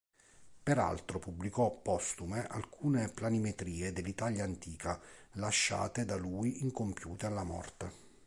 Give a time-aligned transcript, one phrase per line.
[0.63, 4.99] Peraltro pubblicò postume alcune planimetrie dell'Italia antica
[5.33, 7.93] lasciate da lui incompiute alla morte.